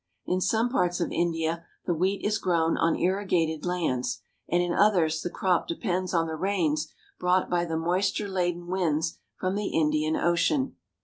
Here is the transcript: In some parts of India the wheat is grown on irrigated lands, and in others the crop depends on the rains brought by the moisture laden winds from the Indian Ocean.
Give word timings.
In 0.25 0.41
some 0.41 0.67
parts 0.69 0.99
of 0.99 1.11
India 1.11 1.67
the 1.85 1.93
wheat 1.93 2.25
is 2.25 2.39
grown 2.39 2.75
on 2.75 2.95
irrigated 2.95 3.67
lands, 3.67 4.23
and 4.49 4.63
in 4.63 4.73
others 4.73 5.21
the 5.21 5.29
crop 5.29 5.67
depends 5.67 6.11
on 6.11 6.25
the 6.25 6.35
rains 6.35 6.91
brought 7.19 7.51
by 7.51 7.65
the 7.65 7.77
moisture 7.77 8.27
laden 8.27 8.65
winds 8.65 9.19
from 9.35 9.53
the 9.53 9.67
Indian 9.67 10.15
Ocean. 10.15 10.75